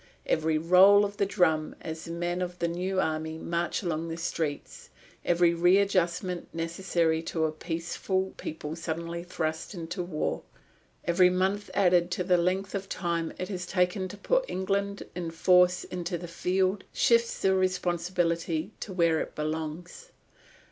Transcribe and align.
Every 0.25 0.57
roll 0.57 1.05
of 1.05 1.17
the 1.17 1.27
drum 1.27 1.75
as 1.79 2.05
the 2.05 2.11
men 2.11 2.41
of 2.41 2.57
the 2.57 2.67
new 2.67 2.99
army 2.99 3.37
march 3.37 3.83
along 3.83 4.07
the 4.07 4.17
streets, 4.17 4.89
every 5.23 5.53
readjustment 5.53 6.47
necessary 6.55 7.21
to 7.21 7.45
a 7.45 7.51
peaceful 7.51 8.33
people 8.35 8.75
suddenly 8.75 9.21
thrust 9.23 9.75
into 9.75 10.01
war, 10.01 10.41
every 11.05 11.29
month 11.29 11.69
added 11.75 12.09
to 12.13 12.23
the 12.23 12.37
length 12.37 12.73
of 12.73 12.89
time 12.89 13.31
it 13.37 13.49
has 13.49 13.67
taken 13.67 14.07
to 14.07 14.17
put 14.17 14.43
England 14.49 15.03
in 15.13 15.29
force 15.29 15.83
into 15.83 16.17
the 16.17 16.27
field, 16.27 16.83
shifts 16.91 17.39
the 17.39 17.53
responsibility 17.53 18.71
to 18.79 18.93
where 18.93 19.19
it 19.19 19.35
belongs. 19.35 20.09